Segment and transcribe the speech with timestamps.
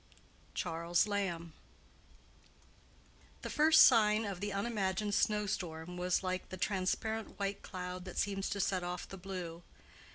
[0.55, 1.53] —CHARLES LAMB.
[3.43, 8.17] The first sign of the unimagined snow storm was like the transparent white cloud that
[8.17, 9.61] seems to set off the blue.